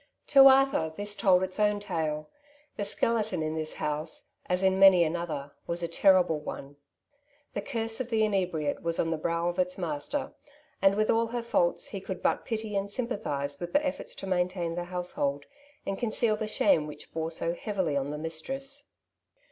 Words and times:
To 0.29 0.47
Arthur 0.47 0.91
this 0.97 1.15
told 1.15 1.43
its 1.43 1.59
own 1.59 1.79
tale; 1.79 2.27
the 2.75 2.83
skeleton 2.83 3.43
in 3.43 3.53
this 3.53 3.75
house, 3.75 4.29
as 4.47 4.63
in 4.63 4.79
many 4.79 5.03
another, 5.03 5.51
was 5.67 5.83
a 5.83 5.87
terrible 5.87 6.39
one. 6.39 6.77
The 7.53 7.61
curse 7.61 7.99
of 8.01 8.09
the 8.09 8.23
inebriate 8.25 8.81
was 8.81 8.97
on 8.97 9.11
the 9.11 9.17
brow 9.19 9.47
of 9.47 9.59
its 9.59 9.77
master, 9.77 10.33
and 10.81 10.95
with 10.95 11.11
all 11.11 11.27
her 11.27 11.43
faults 11.43 11.89
he 11.89 12.01
could 12.01 12.23
but 12.23 12.45
pity 12.45 12.75
and 12.75 12.89
sympathize 12.89 13.59
with 13.59 13.73
the 13.73 13.85
efforts 13.85 14.15
to 14.15 14.25
maintain 14.25 14.73
the 14.73 14.85
household, 14.85 15.45
and 15.85 15.99
conceal 15.99 16.35
the 16.35 16.47
shame 16.47 16.87
which 16.87 17.13
bore 17.13 17.29
so 17.29 17.53
heavily 17.53 17.95
on 17.95 18.09
the 18.09 18.17
mistress. 18.17 18.85